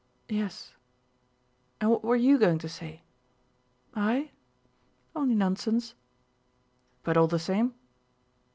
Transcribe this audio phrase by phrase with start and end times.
[0.29, 0.73] "Yes."
[1.79, 3.03] "And what were you going to say?"
[3.93, 4.31] "I?
[5.15, 5.93] Only nonsense."
[7.03, 7.75] "But all the same?"